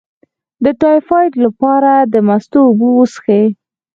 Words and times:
د 0.63 0.65
ټایفایډ 0.81 1.33
لپاره 1.45 1.91
د 2.13 2.15
مستو 2.27 2.59
اوبه 2.67 2.87
وڅښئ 2.93 3.45